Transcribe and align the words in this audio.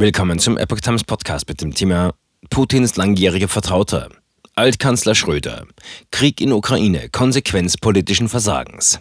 Willkommen 0.00 0.38
zum 0.38 0.56
Epoch 0.56 0.80
Times 0.80 1.04
Podcast 1.04 1.46
mit 1.46 1.60
dem 1.60 1.74
Thema 1.74 2.14
Putins 2.48 2.96
langjähriger 2.96 3.48
Vertrauter. 3.48 4.08
Altkanzler 4.54 5.14
Schröder. 5.14 5.66
Krieg 6.10 6.40
in 6.40 6.52
Ukraine. 6.52 7.10
Konsequenz 7.10 7.76
politischen 7.76 8.30
Versagens. 8.30 8.98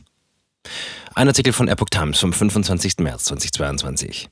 Ein 1.16 1.30
Artikel 1.30 1.54
von 1.54 1.70
Epoch 1.70 1.88
Times 1.90 2.20
vom 2.20 2.34
25. 2.34 2.96
März 2.98 3.24
2022. 3.24 4.28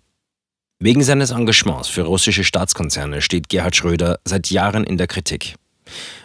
Wegen 0.80 1.04
seines 1.04 1.32
Engagements 1.32 1.88
für 1.88 2.02
russische 2.02 2.44
Staatskonzerne 2.44 3.22
steht 3.22 3.48
Gerhard 3.48 3.78
Schröder 3.78 4.20
seit 4.26 4.50
Jahren 4.50 4.84
in 4.84 4.98
der 4.98 5.08
Kritik. 5.08 5.56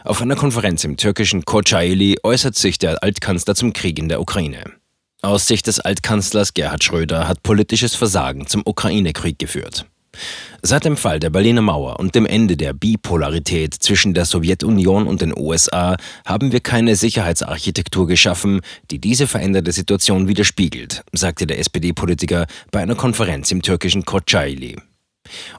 Auf 0.02 0.20
einer 0.20 0.34
Konferenz 0.34 0.82
im 0.82 0.96
türkischen 0.96 1.45
Kocaeli 1.45 2.16
äußert 2.24 2.56
sich 2.56 2.79
der 2.79 3.00
Altkanzler 3.04 3.54
zum 3.54 3.72
Krieg 3.72 3.96
in 3.96 4.09
der 4.09 4.20
Ukraine. 4.20 4.64
Aus 5.20 5.46
Sicht 5.46 5.68
des 5.68 5.79
Altkanzlers 5.79 6.52
Gerhard 6.52 6.82
Schröder 6.82 7.29
hat 7.29 7.45
politisches 7.45 7.95
Versagen 7.95 8.48
zum 8.48 8.62
Ukraine-Krieg 8.66 9.38
geführt. 9.38 9.86
Seit 10.62 10.84
dem 10.84 10.96
Fall 10.96 11.18
der 11.18 11.30
Berliner 11.30 11.62
Mauer 11.62 11.98
und 11.98 12.14
dem 12.14 12.26
Ende 12.26 12.57
der 12.57 12.72
Bipolarität 12.72 13.75
zwischen 13.75 14.14
der 14.14 14.25
Sowjetunion 14.25 15.07
und 15.07 15.20
den 15.20 15.36
USA 15.36 15.96
haben 16.25 16.53
wir 16.53 16.61
keine 16.61 16.94
Sicherheitsarchitektur 16.96 18.07
geschaffen, 18.07 18.61
die 18.90 19.00
diese 19.00 19.26
veränderte 19.26 19.72
Situation 19.72 20.29
widerspiegelt, 20.29 21.03
sagte 21.12 21.46
der 21.46 21.58
SPD-Politiker 21.58 22.46
bei 22.70 22.80
einer 22.80 22.94
Konferenz 22.94 23.50
im 23.50 23.62
türkischen 23.62 24.04
Kocaeli. 24.04 24.76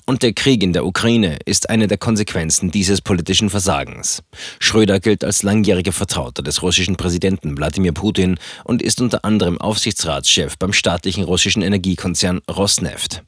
Und 0.06 0.24
der 0.24 0.34
Krieg 0.34 0.62
in 0.62 0.74
der 0.74 0.86
Ukraine 0.86 1.38
ist 1.46 1.70
eine 1.70 1.88
der 1.88 1.98
Konsequenzen 1.98 2.72
dieses 2.72 3.02
politischen 3.02 3.50
Versagens. 3.50 4.24
Schröder 4.60 5.00
gilt 5.00 5.24
als 5.24 5.44
langjähriger 5.44 5.94
Vertrauter 5.94 6.44
des 6.44 6.62
russischen 6.62 6.96
Präsidenten 6.96 7.58
Wladimir 7.58 7.94
Putin 7.94 8.38
und 8.64 8.82
ist 8.82 9.02
unter 9.02 9.26
anderem 9.26 9.60
Aufsichtsratschef 9.60 10.58
beim 10.58 10.74
staatlichen 10.74 11.24
russischen 11.24 11.62
Energiekonzern 11.62 12.42
Rosneft. 12.50 13.24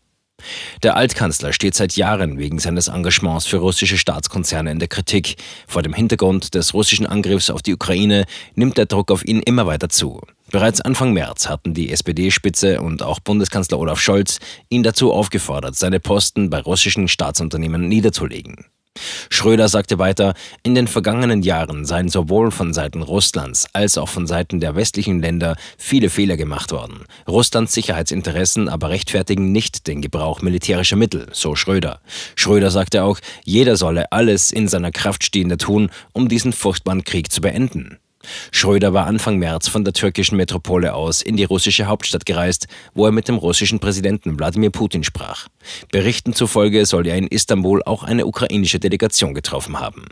Der 0.84 0.96
Altkanzler 0.96 1.54
steht 1.54 1.76
seit 1.76 1.96
Jahren 1.96 2.38
wegen 2.38 2.60
seines 2.60 2.88
Engagements 2.88 3.46
für 3.46 3.58
russische 3.58 3.98
Staatskonzerne 3.98 4.72
in 4.72 4.80
der 4.80 4.88
Kritik. 4.88 5.36
Vor 5.68 5.82
dem 5.82 5.94
Hintergrund 5.94 6.56
des 6.56 6.74
russischen 6.74 7.06
Angriffs 7.06 7.50
auf 7.50 7.62
die 7.62 7.74
Ukraine 7.74 8.26
nimmt 8.56 8.78
der 8.78 8.86
Druck 8.86 9.12
auf 9.12 9.26
ihn 9.26 9.42
immer 9.42 9.66
weiter 9.66 9.90
zu. 9.90 10.22
Bereits 10.52 10.82
Anfang 10.82 11.14
März 11.14 11.50
hatten 11.50 11.74
die 11.74 11.92
SPD-Spitze 11.92 12.82
und 12.82 13.02
auch 13.02 13.20
Bundeskanzler 13.20 13.80
Olaf 13.80 14.00
Scholz 14.00 14.40
ihn 14.70 14.84
dazu 14.84 15.12
aufgefordert, 15.12 15.76
seine 15.76 16.00
Posten 16.00 16.50
bei 16.50 16.60
russischen 16.60 17.08
Staatsunternehmen 17.08 17.88
niederzulegen. 17.88 18.66
Schröder 19.30 19.68
sagte 19.68 20.00
weiter, 20.00 20.34
in 20.64 20.76
den 20.76 20.88
vergangenen 20.88 21.42
Jahren 21.42 21.86
seien 21.86 22.10
sowohl 22.10 22.52
von 22.52 22.74
Seiten 22.74 23.02
Russlands 23.02 23.68
als 23.74 23.98
auch 23.98 24.10
von 24.10 24.28
Seiten 24.28 24.60
der 24.60 24.76
westlichen 24.76 25.20
Länder 25.20 25.56
viele 25.78 26.10
Fehler 26.10 26.38
gemacht 26.38 26.72
worden. 26.72 27.06
Russlands 27.28 27.74
Sicherheitsinteressen 27.74 28.70
aber 28.70 28.90
rechtfertigen 28.90 29.52
nicht 29.52 29.88
den 29.88 30.02
Gebrauch 30.02 30.42
militärischer 30.42 30.96
Mittel, 30.96 31.28
so 31.32 31.56
Schröder. 31.56 32.00
Schröder 32.36 32.72
sagte 32.72 33.04
auch, 33.04 33.20
jeder 33.44 33.76
solle 33.76 34.12
alles 34.12 34.52
in 34.52 34.68
seiner 34.68 34.92
Kraft 34.92 35.24
Stehende 35.24 35.58
tun, 35.58 35.90
um 36.14 36.30
diesen 36.30 36.54
furchtbaren 36.54 37.04
Krieg 37.04 37.32
zu 37.32 37.42
beenden. 37.42 38.00
Schröder 38.52 38.94
war 38.94 39.08
Anfang 39.08 39.38
März 39.38 39.68
von 39.68 39.84
der 39.84 39.94
türkischen 39.94 40.38
Metropole 40.38 40.94
aus 40.94 41.22
in 41.22 41.38
die 41.38 41.44
russische 41.44 41.86
Hauptstadt 41.86 42.26
gereist, 42.26 42.68
wo 42.94 43.06
er 43.06 43.12
mit 43.12 43.28
dem 43.28 43.36
russischen 43.36 43.80
Präsidenten 43.80 44.38
Wladimir 44.38 44.70
Putin 44.70 45.04
sprach. 45.04 45.48
Berichten 45.92 46.34
zufolge 46.34 46.86
soll 46.86 47.08
er 47.08 47.18
in 47.18 47.28
Istanbul 47.28 47.84
auch 47.84 48.04
eine 48.04 48.26
ukrainische 48.26 48.80
Delegation 48.80 49.34
getroffen 49.34 49.80
haben. 49.80 50.06